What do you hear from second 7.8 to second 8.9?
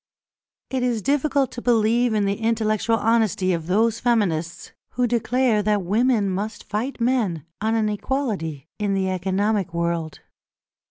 equality